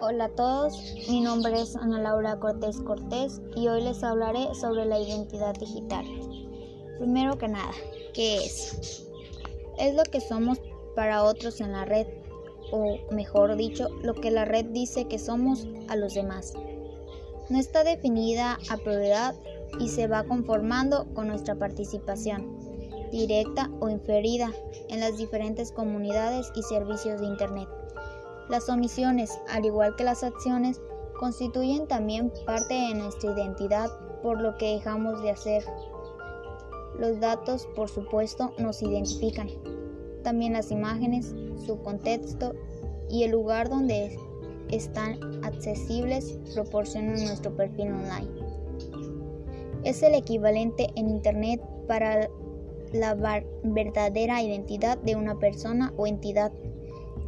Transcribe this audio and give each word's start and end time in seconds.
Hola 0.00 0.26
a 0.26 0.28
todos, 0.28 0.94
mi 1.08 1.20
nombre 1.20 1.60
es 1.60 1.74
Ana 1.74 2.00
Laura 2.00 2.38
Cortés 2.38 2.80
Cortés 2.82 3.40
y 3.56 3.66
hoy 3.66 3.82
les 3.82 4.04
hablaré 4.04 4.54
sobre 4.54 4.84
la 4.84 5.00
identidad 5.00 5.56
digital. 5.56 6.06
Primero 6.98 7.36
que 7.36 7.48
nada, 7.48 7.72
¿qué 8.14 8.36
es? 8.36 9.04
Es 9.76 9.96
lo 9.96 10.04
que 10.04 10.20
somos 10.20 10.60
para 10.94 11.24
otros 11.24 11.60
en 11.60 11.72
la 11.72 11.84
red, 11.84 12.06
o 12.70 12.96
mejor 13.10 13.56
dicho, 13.56 13.88
lo 14.04 14.14
que 14.14 14.30
la 14.30 14.44
red 14.44 14.66
dice 14.66 15.08
que 15.08 15.18
somos 15.18 15.66
a 15.88 15.96
los 15.96 16.14
demás. 16.14 16.54
No 17.48 17.58
está 17.58 17.82
definida 17.82 18.56
a 18.70 18.76
prioridad 18.76 19.34
y 19.80 19.88
se 19.88 20.06
va 20.06 20.22
conformando 20.22 21.12
con 21.12 21.26
nuestra 21.26 21.56
participación, 21.56 22.56
directa 23.10 23.68
o 23.80 23.88
inferida, 23.88 24.52
en 24.90 25.00
las 25.00 25.18
diferentes 25.18 25.72
comunidades 25.72 26.52
y 26.54 26.62
servicios 26.62 27.20
de 27.20 27.26
Internet. 27.26 27.68
Las 28.48 28.68
omisiones, 28.70 29.38
al 29.48 29.66
igual 29.66 29.94
que 29.96 30.04
las 30.04 30.24
acciones, 30.24 30.80
constituyen 31.18 31.86
también 31.86 32.32
parte 32.46 32.74
de 32.74 32.94
nuestra 32.94 33.32
identidad 33.32 33.90
por 34.22 34.40
lo 34.40 34.56
que 34.56 34.74
dejamos 34.74 35.22
de 35.22 35.30
hacer. 35.30 35.64
Los 36.98 37.20
datos, 37.20 37.68
por 37.76 37.88
supuesto, 37.88 38.52
nos 38.58 38.82
identifican. 38.82 39.48
También 40.22 40.54
las 40.54 40.70
imágenes, 40.70 41.34
su 41.66 41.78
contexto 41.82 42.54
y 43.10 43.24
el 43.24 43.32
lugar 43.32 43.68
donde 43.68 44.18
están 44.70 45.44
accesibles 45.44 46.38
proporcionan 46.54 47.24
nuestro 47.24 47.54
perfil 47.54 47.92
online. 47.92 48.28
Es 49.84 50.02
el 50.02 50.14
equivalente 50.14 50.88
en 50.96 51.08
Internet 51.08 51.60
para 51.86 52.28
la 52.92 53.14
verdadera 53.62 54.42
identidad 54.42 54.98
de 54.98 55.16
una 55.16 55.38
persona 55.38 55.92
o 55.96 56.06
entidad 56.06 56.52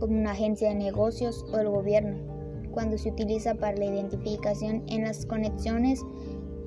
como 0.00 0.18
una 0.18 0.32
agencia 0.32 0.70
de 0.70 0.74
negocios 0.74 1.44
o 1.52 1.58
el 1.58 1.68
gobierno, 1.68 2.16
cuando 2.72 2.98
se 2.98 3.10
utiliza 3.10 3.54
para 3.54 3.76
la 3.76 3.84
identificación 3.84 4.82
en 4.88 5.04
las 5.04 5.26
conexiones 5.26 6.02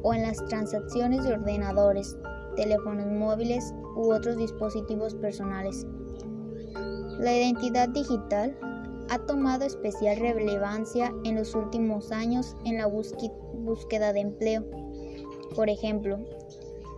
o 0.03 0.13
en 0.13 0.21
las 0.21 0.37
transacciones 0.45 1.23
de 1.23 1.33
ordenadores, 1.33 2.15
teléfonos 2.55 3.07
móviles 3.07 3.73
u 3.95 4.13
otros 4.13 4.37
dispositivos 4.37 5.15
personales. 5.15 5.85
La 7.19 7.35
identidad 7.35 7.89
digital 7.89 8.57
ha 9.09 9.19
tomado 9.25 9.65
especial 9.65 10.17
relevancia 10.17 11.13
en 11.23 11.35
los 11.35 11.55
últimos 11.55 12.11
años 12.11 12.55
en 12.65 12.77
la 12.77 12.87
búsqueda 12.87 14.13
de 14.13 14.21
empleo. 14.21 14.63
Por 15.55 15.69
ejemplo, 15.69 16.19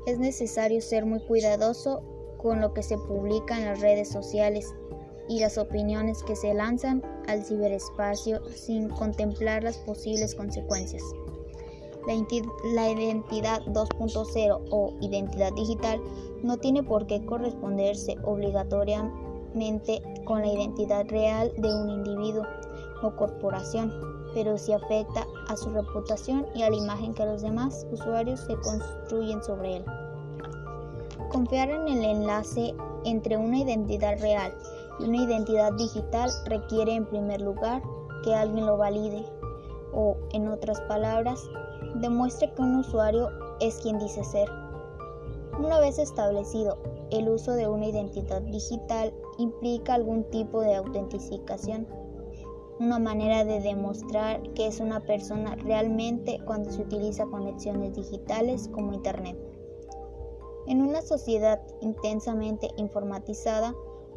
es 0.05 0.19
necesario 0.19 0.81
ser 0.81 1.05
muy 1.05 1.19
cuidadoso 1.19 2.01
con 2.37 2.61
lo 2.61 2.73
que 2.73 2.83
se 2.83 2.97
publica 2.97 3.57
en 3.57 3.65
las 3.65 3.81
redes 3.81 4.09
sociales 4.09 4.73
y 5.27 5.39
las 5.39 5.57
opiniones 5.57 6.23
que 6.23 6.35
se 6.35 6.53
lanzan 6.53 7.03
al 7.27 7.43
ciberespacio 7.43 8.41
sin 8.49 8.89
contemplar 8.89 9.63
las 9.63 9.77
posibles 9.77 10.35
consecuencias. 10.35 11.03
La, 12.07 12.89
identidad 12.91 13.61
2.0 13.65 14.67
o 14.69 14.93
identidad 15.01 15.51
digital 15.53 15.99
no 16.43 16.57
tiene 16.57 16.83
por 16.83 17.07
qué 17.07 17.25
corresponderse 17.25 18.15
obligatoriamente 18.23 20.03
con 20.23 20.41
la 20.41 20.53
identidad 20.53 21.07
real 21.07 21.51
de 21.57 21.73
un 21.73 21.89
individuo 21.89 22.43
o 23.01 23.15
corporación, 23.15 23.91
pero 24.35 24.55
sí 24.57 24.71
afecta 24.71 25.25
a 25.47 25.57
su 25.57 25.71
reputación 25.71 26.45
y 26.53 26.61
a 26.61 26.69
la 26.69 26.77
imagen 26.77 27.15
que 27.15 27.25
los 27.25 27.41
demás 27.41 27.87
usuarios 27.91 28.41
se 28.41 28.55
construyen 28.57 29.43
sobre 29.43 29.77
él. 29.77 29.85
Confiar 31.31 31.71
en 31.71 31.87
el 31.87 32.03
enlace 32.03 32.75
entre 33.03 33.35
una 33.35 33.59
identidad 33.59 34.19
real 34.21 34.53
una 34.99 35.17
identidad 35.17 35.73
digital 35.73 36.29
requiere 36.45 36.93
en 36.93 37.05
primer 37.05 37.41
lugar 37.41 37.81
que 38.23 38.33
alguien 38.33 38.65
lo 38.65 38.77
valide 38.77 39.25
o, 39.93 40.17
en 40.31 40.47
otras 40.47 40.79
palabras, 40.81 41.49
demuestre 41.95 42.51
que 42.53 42.61
un 42.61 42.77
usuario 42.77 43.29
es 43.59 43.77
quien 43.77 43.99
dice 43.99 44.23
ser. 44.23 44.49
Una 45.59 45.79
vez 45.79 45.99
establecido, 45.99 46.77
el 47.11 47.29
uso 47.29 47.53
de 47.53 47.67
una 47.67 47.87
identidad 47.87 48.41
digital 48.41 49.13
implica 49.37 49.93
algún 49.93 50.23
tipo 50.25 50.61
de 50.61 50.75
autentificación, 50.75 51.87
una 52.79 52.99
manera 52.99 53.45
de 53.45 53.61
demostrar 53.61 54.41
que 54.53 54.67
es 54.67 54.79
una 54.81 54.99
persona 55.01 55.55
realmente 55.55 56.39
cuando 56.45 56.71
se 56.71 56.81
utiliza 56.81 57.25
conexiones 57.25 57.95
digitales 57.95 58.69
como 58.73 58.93
Internet. 58.93 59.37
En 60.67 60.81
una 60.81 61.01
sociedad 61.01 61.61
intensamente 61.79 62.69
informatizada, 62.75 63.73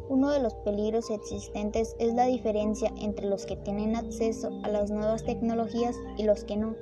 uno 0.09 0.31
de 0.31 0.41
los 0.41 0.55
peligros 0.55 1.11
existentes 1.11 1.95
es 1.99 2.15
la 2.15 2.25
diferencia 2.25 2.91
entre 2.99 3.27
los 3.27 3.45
que 3.45 3.55
tienen 3.55 3.95
acceso 3.95 4.49
a 4.63 4.67
las 4.67 4.89
nuevas 4.89 5.23
tecnologías 5.23 5.95
y 6.17 6.23
los 6.23 6.43
que 6.43 6.57
no, 6.57 6.75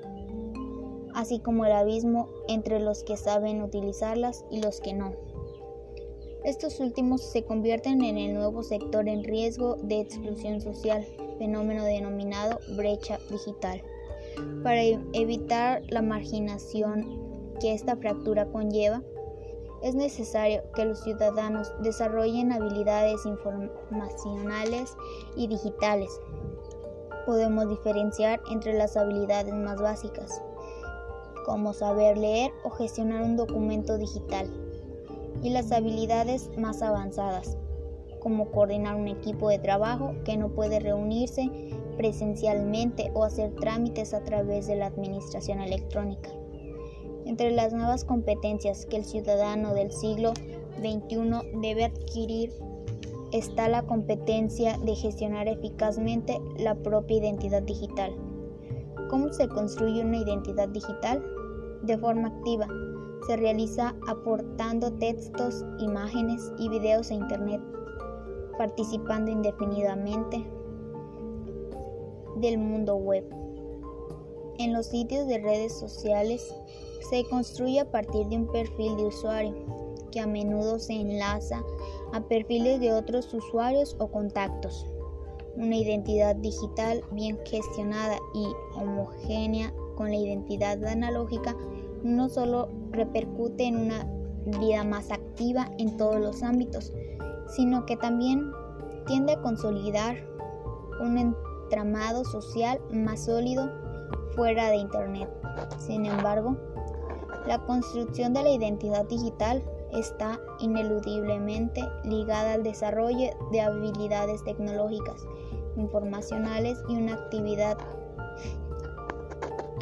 así 1.14 1.40
como 1.40 1.66
el 1.66 1.74
abismo 1.74 2.30
entre 2.48 2.80
los 2.80 3.04
que 3.04 3.18
saben 3.18 3.62
utilizarlas 3.62 4.46
y 4.50 4.62
los 4.62 4.80
que 4.80 4.94
no. 4.94 5.14
Estos 6.46 6.80
últimos 6.80 7.22
se 7.22 7.44
convierten 7.44 8.02
en 8.02 8.18
el 8.18 8.34
nuevo 8.34 8.64
sector 8.64 9.10
en 9.10 9.26
riesgo 9.26 9.76
de 9.76 10.00
exclusión 10.00 10.62
social, 10.62 11.06
fenómeno 11.38 11.84
denominado 11.84 12.60
brecha 12.78 13.20
digital. 13.30 13.82
Para 14.64 14.82
evitar 14.84 15.84
la 15.90 16.02
marginación 16.02 17.54
que 17.60 17.74
esta 17.74 17.98
fractura 17.98 18.46
conlleva, 18.50 19.04
es 19.82 19.96
necesario 19.96 20.64
que 20.74 20.86
los 20.86 21.02
ciudadanos 21.02 21.72
desarrollen 21.82 22.52
habilidades 22.52 23.26
informacionales 23.26 24.96
y 25.36 25.48
digitales. 25.48 26.10
Podemos 27.26 27.70
diferenciar 27.70 28.42
entre 28.52 28.74
las 28.74 28.98
habilidades 28.98 29.54
más 29.54 29.82
básicas, 29.82 30.42
como 31.46 31.74
saber 31.74 32.18
leer 32.18 32.52
o 32.64 32.70
gestionar 32.72 33.22
un 33.22 33.36
documento 33.36 33.98
digital, 33.98 34.50
y 35.44 35.50
las 35.50 35.72
habilidades 35.72 36.50
más 36.58 36.82
avanzadas, 36.82 37.58
como 38.20 38.52
coordinar 38.52 38.96
un 38.96 39.08
equipo 39.08 39.50
de 39.50 39.60
trabajo 39.60 40.14
que 40.26 40.38
no 40.38 40.50
puede 40.50 40.80
reunirse 40.80 41.50
presencialmente 41.98 43.12
o 43.14 43.24
hacer 43.24 43.54
trámites 43.56 44.14
a 44.14 44.24
través 44.24 44.68
de 44.68 44.76
la 44.76 44.88
administración 44.88 45.60
electrónica. 45.62 46.30
Entre 47.28 47.52
las 47.52 47.74
nuevas 47.74 48.06
competencias 48.06 48.86
que 48.86 48.96
el 48.96 49.04
ciudadano 49.04 49.74
del 49.74 49.92
siglo 49.92 50.32
XXI 50.78 51.60
debe 51.60 51.84
adquirir 51.84 52.54
está 53.34 53.68
la 53.68 53.84
competencia 53.84 54.78
de 54.78 54.96
gestionar 54.96 55.50
eficazmente 55.50 56.40
la 56.58 56.74
propia 56.76 57.18
identidad 57.18 57.64
digital. 57.64 58.16
¿Cómo 59.10 59.34
se 59.34 59.50
construye 59.50 60.06
una 60.06 60.20
identidad 60.20 60.70
digital? 60.70 61.22
De 61.84 61.98
forma 61.98 62.30
activa. 62.30 62.66
Se 63.28 63.36
realiza 63.36 63.94
aportando 64.08 64.94
textos, 64.94 65.66
imágenes 65.80 66.54
y 66.58 66.70
videos 66.70 67.12
a 67.12 67.16
Internet, 67.16 67.62
participando 68.58 69.32
indefinidamente 69.32 70.50
del 72.38 72.58
mundo 72.58 72.96
web. 72.96 73.26
En 74.60 74.72
los 74.72 74.86
sitios 74.86 75.28
de 75.28 75.40
redes 75.40 75.78
sociales 75.78 76.56
se 77.10 77.26
construye 77.30 77.80
a 77.80 77.92
partir 77.92 78.28
de 78.28 78.38
un 78.38 78.48
perfil 78.48 78.98
de 78.98 79.06
usuario, 79.06 79.54
que 80.12 80.20
a 80.20 80.28
menudo 80.28 80.80
se 80.80 80.94
enlaza 80.94 81.64
a 82.14 82.22
perfiles 82.22 82.80
de 82.80 82.94
otros 82.94 83.34
usuarios 83.34 83.96
o 84.00 84.08
contactos. 84.08 84.86
Una 85.56 85.76
identidad 85.76 86.36
digital 86.36 87.04
bien 87.12 87.40
gestionada 87.46 88.18
y 88.34 88.48
homogénea 88.80 89.74
con 89.96 90.10
la 90.10 90.16
identidad 90.16 90.84
analógica 90.86 91.56
no 92.04 92.30
solo 92.30 92.70
repercute 92.92 93.66
en 93.66 93.78
una 93.78 94.08
vida 94.60 94.84
más 94.84 95.12
activa 95.12 95.72
en 95.78 95.98
todos 95.98 96.20
los 96.20 96.44
ámbitos, 96.44 96.94
sino 97.48 97.86
que 97.86 97.98
también 97.98 98.52
tiende 99.08 99.34
a 99.34 99.42
consolidar 99.42 100.16
un 101.02 101.18
entramado 101.18 102.24
social 102.26 102.80
más 102.92 103.26
sólido 103.26 103.70
fuera 104.36 104.70
de 104.70 104.78
Internet. 104.78 105.30
Sin 105.80 106.06
embargo, 106.06 106.56
la 107.48 107.60
construcción 107.66 108.34
de 108.34 108.44
la 108.44 108.50
identidad 108.52 109.06
digital 109.06 109.64
está 109.94 110.40
ineludiblemente 110.60 111.82
ligada 112.04 112.54
al 112.54 112.64
desarrollo 112.64 113.30
de 113.52 113.62
habilidades 113.62 114.44
tecnológicas, 114.44 115.26
informacionales 115.78 116.78
y 116.90 116.96
una 116.96 117.14
actividad 117.14 117.78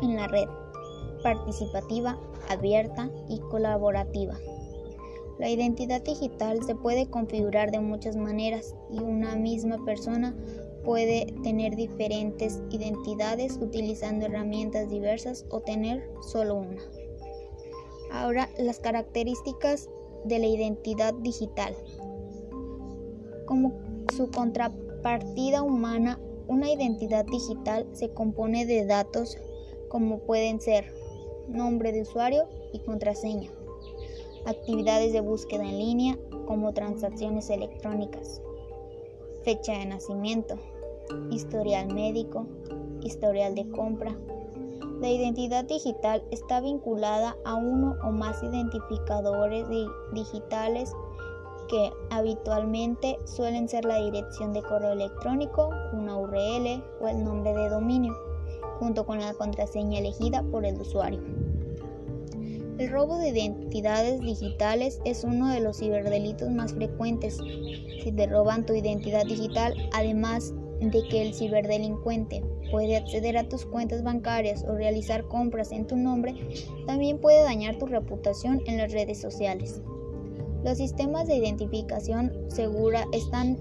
en 0.04 0.16
la 0.16 0.28
red, 0.28 0.48
participativa, 1.24 2.20
abierta 2.50 3.10
y 3.30 3.40
colaborativa. 3.40 4.38
La 5.40 5.50
identidad 5.50 6.02
digital 6.04 6.64
se 6.64 6.76
puede 6.76 7.10
configurar 7.10 7.72
de 7.72 7.80
muchas 7.80 8.16
maneras 8.16 8.76
y 8.92 9.00
una 9.00 9.36
misma 9.36 9.84
persona 9.84 10.36
puede 10.84 11.34
tener 11.44 11.76
diferentes 11.76 12.62
identidades 12.70 13.58
utilizando 13.60 14.28
herramientas 14.28 14.90
diversas 14.90 15.46
o 15.50 15.62
tener 15.62 16.08
solo 16.22 16.56
una. 16.56 16.82
Ahora, 18.12 18.50
las 18.58 18.80
características 18.80 19.90
de 20.26 20.40
la 20.40 20.48
identidad 20.48 21.14
digital. 21.16 21.76
Como 23.46 23.74
su 24.16 24.30
contrapartida 24.32 25.62
humana 25.62 26.20
Una 26.48 26.72
identidad 26.72 27.26
digital 27.26 27.88
se 27.94 28.10
compone 28.10 28.68
de 28.68 28.86
datos 28.86 29.36
como 29.90 30.20
pueden 30.20 30.62
ser 30.62 30.86
nombre 31.48 31.92
de 31.92 32.02
usuario 32.02 32.48
y 32.72 32.80
contraseña, 32.80 33.50
actividades 34.46 35.14
de 35.14 35.22
búsqueda 35.22 35.64
en 35.64 35.80
línea 35.80 36.20
como 36.46 36.74
transacciones 36.74 37.50
electrónicas, 37.50 38.42
fecha 39.44 39.74
de 39.74 39.86
nacimiento, 39.86 40.60
historial 41.32 41.94
médico, 41.94 42.46
historial 43.02 43.56
de 43.56 43.70
compra. 43.70 44.16
La 45.00 45.10
identidad 45.10 45.66
digital 45.66 46.24
está 46.32 46.62
vinculada 46.62 47.36
a 47.44 47.56
uno 47.56 47.96
o 48.04 48.12
más 48.12 48.42
identificadores 48.42 49.68
digitales 50.14 50.94
que 51.68 51.92
habitualmente 52.10 53.20
suelen 53.26 53.68
ser 53.68 53.84
la 53.84 54.02
dirección 54.02 54.54
de 54.54 54.62
correo 54.62 54.94
electrónico, 54.94 55.70
una 55.92 56.18
URL 56.18 56.84
o 57.02 57.08
el 57.10 57.24
nombre 57.24 57.54
de 57.54 57.70
dominio, 57.70 58.16
junto 58.80 59.06
con 59.06 59.20
la 59.20 59.34
contraseña 59.34 60.00
elegida 60.00 60.44
por 60.44 60.66
el 60.66 60.80
usuario. 60.80 61.20
El 62.78 62.90
robo 62.90 63.18
de 63.18 63.30
identidades 63.30 64.22
digitales 64.22 65.00
es 65.06 65.24
uno 65.24 65.50
de 65.50 65.60
los 65.60 65.78
ciberdelitos 65.78 66.50
más 66.52 66.74
frecuentes. 66.74 67.38
Si 68.04 68.12
te 68.12 68.28
roban 68.28 68.66
tu 68.66 68.74
identidad 68.74 69.26
digital, 69.26 69.74
además 69.94 70.54
de 70.92 71.08
que 71.08 71.22
el 71.22 71.34
ciberdelincuente 71.34 72.44
puede 72.72 72.98
acceder 72.98 73.38
a 73.38 73.48
tus 73.48 73.66
cuentas 73.66 74.04
bancarias 74.04 74.64
o 74.68 74.76
realizar 74.76 75.28
compras 75.28 75.72
en 75.72 75.88
tu 75.88 75.96
nombre, 75.96 76.36
también 76.86 77.20
puede 77.20 77.44
dañar 77.44 77.78
tu 77.78 77.86
reputación 77.86 78.62
en 78.66 78.78
las 78.78 78.92
redes 78.92 79.20
sociales. 79.20 79.82
Los 80.64 80.78
sistemas 80.78 81.28
de 81.28 81.36
identificación 81.36 82.34
segura 82.48 83.06
están 83.12 83.58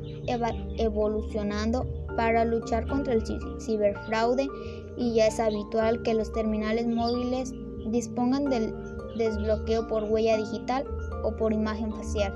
evolucionando 0.78 1.86
para 2.16 2.44
luchar 2.44 2.86
contra 2.86 3.12
el 3.12 3.22
ciberfraude 3.60 4.48
y 4.96 5.14
ya 5.14 5.26
es 5.26 5.38
habitual 5.38 6.02
que 6.02 6.14
los 6.14 6.32
terminales 6.32 6.86
móviles 6.86 7.52
dispongan 7.90 8.44
del 8.48 8.72
desbloqueo 9.18 9.86
por 9.86 10.04
huella 10.04 10.36
digital 10.36 10.86
o 11.24 11.36
por 11.36 11.52
imagen 11.52 11.92
facial. 11.92 12.32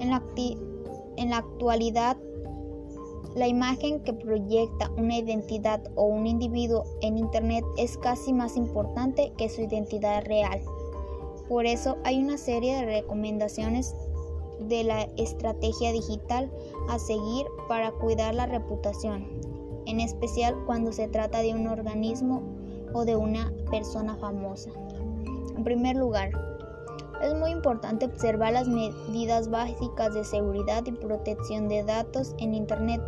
En 0.00 0.10
la, 0.10 0.22
en 1.16 1.30
la 1.30 1.38
actualidad, 1.38 2.16
la 3.36 3.46
imagen 3.46 4.00
que 4.00 4.14
proyecta 4.14 4.90
una 4.96 5.18
identidad 5.18 5.82
o 5.94 6.06
un 6.06 6.26
individuo 6.26 6.84
en 7.02 7.18
Internet 7.18 7.62
es 7.76 7.98
casi 7.98 8.32
más 8.32 8.56
importante 8.56 9.30
que 9.36 9.50
su 9.50 9.60
identidad 9.60 10.24
real. 10.24 10.62
Por 11.46 11.66
eso 11.66 11.98
hay 12.02 12.18
una 12.18 12.38
serie 12.38 12.76
de 12.76 12.86
recomendaciones 12.86 13.94
de 14.58 14.84
la 14.84 15.02
estrategia 15.18 15.92
digital 15.92 16.50
a 16.88 16.98
seguir 16.98 17.46
para 17.68 17.92
cuidar 17.92 18.34
la 18.34 18.46
reputación, 18.46 19.26
en 19.84 20.00
especial 20.00 20.56
cuando 20.64 20.90
se 20.92 21.06
trata 21.06 21.40
de 21.40 21.52
un 21.52 21.66
organismo 21.66 22.42
o 22.94 23.04
de 23.04 23.16
una 23.16 23.52
persona 23.70 24.16
famosa. 24.16 24.70
En 25.54 25.62
primer 25.62 25.96
lugar, 25.96 26.30
es 27.22 27.34
muy 27.34 27.50
importante 27.50 28.06
observar 28.06 28.54
las 28.54 28.66
medidas 28.66 29.50
básicas 29.50 30.14
de 30.14 30.24
seguridad 30.24 30.84
y 30.86 30.92
protección 30.92 31.68
de 31.68 31.82
datos 31.82 32.34
en 32.38 32.54
Internet. 32.54 33.02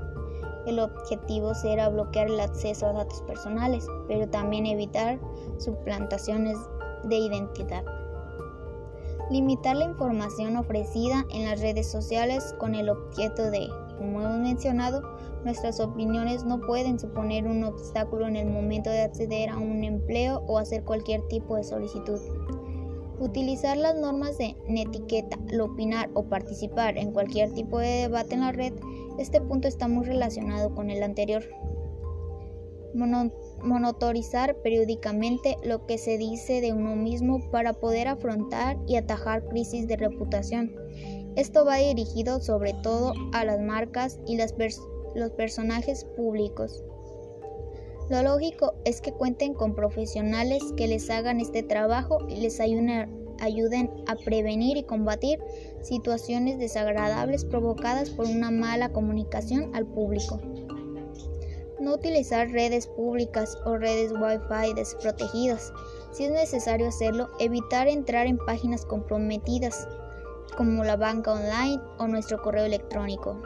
El 0.69 0.81
objetivo 0.81 1.55
será 1.55 1.89
bloquear 1.89 2.27
el 2.27 2.39
acceso 2.41 2.87
a 2.87 2.93
datos 2.93 3.23
personales, 3.23 3.87
pero 4.07 4.29
también 4.29 4.67
evitar 4.67 5.19
suplantaciones 5.57 6.59
de 7.05 7.17
identidad. 7.17 7.83
Limitar 9.31 9.77
la 9.77 9.87
información 9.87 10.59
ofrecida 10.59 11.25
en 11.31 11.47
las 11.47 11.63
redes 11.63 11.91
sociales 11.91 12.55
con 12.59 12.75
el 12.75 12.91
objeto 12.91 13.51
de, 13.51 13.67
como 13.97 14.21
hemos 14.21 14.41
mencionado, 14.41 15.01
nuestras 15.43 15.81
opiniones 15.81 16.45
no 16.45 16.61
pueden 16.61 16.99
suponer 16.99 17.47
un 17.47 17.65
obstáculo 17.65 18.27
en 18.27 18.37
el 18.37 18.51
momento 18.51 18.91
de 18.91 19.01
acceder 19.01 19.49
a 19.49 19.57
un 19.57 19.85
empleo 19.85 20.43
o 20.49 20.59
hacer 20.59 20.85
cualquier 20.85 21.27
tipo 21.29 21.57
de 21.57 21.65
solicitud. 21.65 22.21
Utilizar 23.21 23.77
las 23.77 23.97
normas 23.97 24.39
de 24.39 24.57
netiqueta, 24.69 25.39
al 25.51 25.61
opinar 25.61 26.11
o 26.15 26.25
participar 26.25 26.97
en 26.99 27.13
cualquier 27.13 27.53
tipo 27.53 27.79
de 27.79 28.03
debate 28.03 28.35
en 28.35 28.41
la 28.43 28.53
red, 28.53 28.73
este 29.19 29.41
punto 29.41 29.67
está 29.67 29.89
muy 29.89 30.07
relacionado 30.07 30.75
con 30.75 30.91
el 30.91 31.03
anterior 31.03 31.45
monitorizar 33.63 34.57
periódicamente 34.63 35.57
lo 35.63 35.87
que 35.87 35.99
se 35.99 36.19
dice 36.19 36.61
de 36.61 36.73
uno 36.73 36.97
mismo 36.97 37.41
para 37.51 37.75
poder 37.75 38.09
afrontar 38.09 38.79
y 38.87 38.97
atajar 38.97 39.45
crisis 39.49 39.87
de 39.87 39.97
reputación. 39.97 40.75
Esto 41.37 41.65
va 41.65 41.77
dirigido 41.77 42.41
sobre 42.41 42.75
todo 42.83 43.13
a 43.33 43.45
las 43.45 43.61
marcas 43.61 44.19
y 44.27 44.37
los 44.37 45.31
personajes 45.33 46.05
públicos. 46.17 46.83
Lo 48.09 48.23
lógico 48.23 48.73
es 48.87 49.03
que 49.03 49.13
cuenten 49.13 49.53
con 49.53 49.75
profesionales 49.75 50.63
que 50.79 50.89
les 50.89 51.11
hagan 51.11 51.41
este 51.41 51.63
trabajo 51.63 52.27
y 52.27 52.37
les 52.37 52.59
ayuden 52.59 53.91
a 54.07 54.17
prevenir 54.25 54.79
y 54.79 54.85
combatir 54.85 55.39
situaciones 55.83 56.59
desagradables 56.59 57.45
provocadas 57.45 58.09
por 58.09 58.25
una 58.27 58.51
mala 58.51 58.93
comunicación 58.93 59.75
al 59.75 59.87
público. 59.87 60.41
No 61.79 61.95
utilizar 61.95 62.51
redes 62.51 62.87
públicas 62.87 63.59
o 63.67 63.77
redes 63.77 64.13
Wi-Fi 64.13 64.73
desprotegidas. 64.75 65.71
Si 66.13 66.25
es 66.25 66.33
necesario 66.33 66.89
hacerlo, 66.89 67.29
evitar 67.39 67.89
entrar 67.89 68.27
en 68.27 68.39
páginas 68.39 68.87
comprometidas 68.87 69.87
como 70.57 70.83
la 70.83 70.97
banca 70.97 71.35
online 71.35 71.81
o 71.99 72.09
nuestro 72.09 72.41
correo 72.41 72.65
electrónico. 72.65 73.41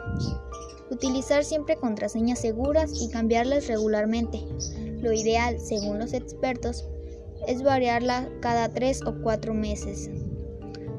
Utilizar 0.93 1.43
siempre 1.43 1.75
contraseñas 1.75 2.37
seguras 2.37 3.01
y 3.01 3.09
cambiarlas 3.09 3.67
regularmente. 3.67 4.41
Lo 5.01 5.11
ideal, 5.11 5.59
según 5.59 5.97
los 5.97 6.13
expertos, 6.13 6.85
es 7.47 7.63
variarla 7.63 8.29
cada 8.41 8.69
3 8.69 9.01
o 9.07 9.15
4 9.23 9.55
meses. 9.55 10.11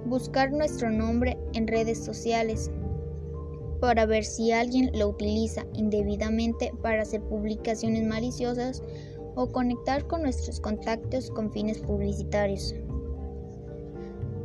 Buscar 0.05 0.51
nuestro 0.51 0.91
nombre 0.91 1.39
en 1.53 1.69
redes 1.69 2.05
sociales 2.05 2.73
para 3.81 4.05
ver 4.05 4.25
si 4.25 4.51
alguien 4.51 4.91
lo 4.99 5.11
utiliza 5.11 5.65
indebidamente 5.75 6.73
para 6.83 7.03
hacer 7.03 7.23
publicaciones 7.23 8.03
maliciosas 8.03 8.83
o 9.37 9.53
conectar 9.53 10.09
con 10.09 10.23
nuestros 10.23 10.59
contactos 10.59 11.31
con 11.31 11.53
fines 11.53 11.79
publicitarios. 11.79 12.75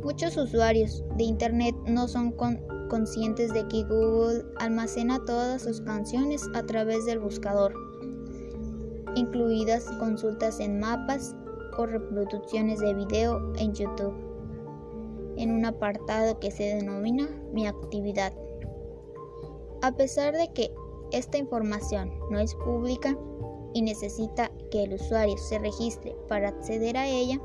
Muchos 0.04 0.36
usuarios 0.36 1.02
de 1.16 1.24
Internet 1.24 1.74
no 1.86 2.06
son 2.06 2.30
conscientes 2.90 3.54
de 3.54 3.66
que 3.68 3.84
Google 3.84 4.44
almacena 4.58 5.24
todas 5.24 5.62
sus 5.62 5.80
canciones 5.80 6.44
a 6.54 6.62
través 6.64 7.06
del 7.06 7.20
buscador, 7.20 7.72
incluidas 9.14 9.84
consultas 9.98 10.60
en 10.60 10.80
mapas 10.80 11.34
o 11.78 11.86
reproducciones 11.86 12.80
de 12.80 12.92
video 12.92 13.54
en 13.56 13.72
YouTube, 13.72 14.14
en 15.36 15.52
un 15.52 15.64
apartado 15.64 16.38
que 16.40 16.50
se 16.50 16.64
denomina 16.74 17.30
Mi 17.54 17.66
actividad. 17.66 18.34
A 19.82 19.92
pesar 19.92 20.34
de 20.34 20.52
que 20.52 20.70
esta 21.12 21.38
información 21.38 22.12
no 22.30 22.38
es 22.38 22.54
pública 22.56 23.16
y 23.72 23.82
necesita 23.82 24.50
que 24.70 24.82
el 24.82 24.94
usuario 24.94 25.38
se 25.38 25.58
registre 25.58 26.14
para 26.28 26.48
acceder 26.48 26.96
a 26.96 27.06
ella, 27.06 27.40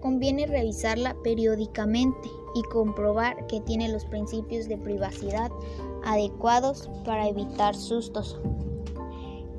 conviene 0.00 0.46
revisarla 0.46 1.14
periódicamente 1.22 2.30
y 2.54 2.62
comprobar 2.64 3.46
que 3.46 3.60
tiene 3.60 3.88
los 3.88 4.04
principios 4.04 4.68
de 4.68 4.78
privacidad 4.78 5.50
adecuados 6.04 6.90
para 7.04 7.28
evitar 7.28 7.74
sustos. 7.74 8.40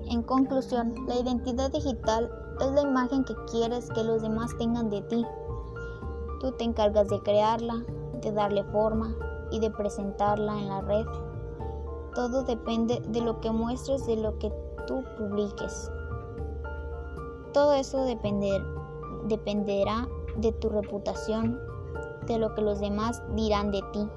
En 0.09 0.23
conclusión, 0.23 0.93
la 1.07 1.15
identidad 1.15 1.71
digital 1.71 2.29
es 2.59 2.71
la 2.71 2.81
imagen 2.81 3.23
que 3.23 3.33
quieres 3.49 3.89
que 3.91 4.03
los 4.03 4.21
demás 4.21 4.51
tengan 4.57 4.89
de 4.89 5.01
ti. 5.03 5.25
Tú 6.41 6.51
te 6.53 6.63
encargas 6.63 7.07
de 7.07 7.21
crearla, 7.21 7.83
de 8.21 8.31
darle 8.31 8.63
forma, 8.65 9.15
y 9.51 9.59
de 9.59 9.69
presentarla 9.69 10.57
en 10.57 10.69
la 10.69 10.81
red. 10.81 11.05
Todo 12.15 12.43
depende 12.43 13.01
de 13.09 13.21
lo 13.21 13.39
que 13.39 13.51
muestres, 13.51 14.05
de 14.07 14.17
lo 14.17 14.37
que 14.39 14.51
tú 14.87 15.03
publiques. 15.17 15.91
Todo 17.53 17.73
eso 17.73 18.03
dependerá 18.05 20.07
de 20.37 20.51
tu 20.53 20.69
reputación, 20.69 21.59
de 22.27 22.37
lo 22.37 22.53
que 22.53 22.61
los 22.61 22.79
demás 22.79 23.21
dirán 23.35 23.71
de 23.71 23.81
ti. 23.93 24.07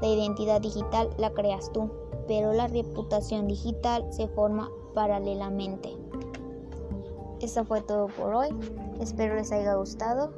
La 0.00 0.08
identidad 0.08 0.60
digital 0.60 1.10
la 1.18 1.32
creas 1.32 1.72
tú, 1.72 1.90
pero 2.26 2.52
la 2.52 2.68
reputación 2.68 3.48
digital 3.48 4.06
se 4.10 4.28
forma 4.28 4.70
paralelamente. 4.94 5.96
Eso 7.40 7.64
fue 7.64 7.80
todo 7.82 8.08
por 8.08 8.34
hoy. 8.34 8.48
Espero 9.00 9.36
les 9.36 9.52
haya 9.52 9.74
gustado. 9.74 10.30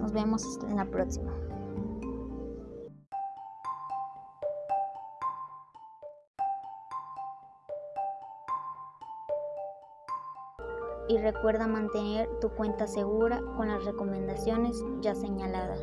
Nos 0.00 0.12
vemos 0.12 0.42
en 0.68 0.76
la 0.76 0.84
próxima. 0.84 1.33
Y 11.14 11.18
recuerda 11.18 11.68
mantener 11.68 12.28
tu 12.40 12.48
cuenta 12.48 12.88
segura 12.88 13.40
con 13.56 13.68
las 13.68 13.84
recomendaciones 13.84 14.84
ya 15.00 15.14
señaladas. 15.14 15.82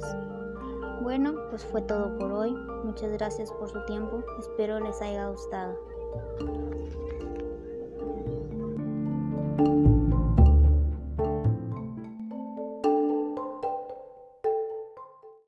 Bueno, 1.01 1.33
pues 1.49 1.63
fue 1.63 1.81
todo 1.81 2.17
por 2.17 2.33
hoy. 2.33 2.53
Muchas 2.83 3.11
gracias 3.13 3.51
por 3.53 3.69
su 3.69 3.83
tiempo. 3.85 4.21
Espero 4.39 4.79
les 4.79 5.01
haya 5.01 5.29
gustado. 5.29 5.77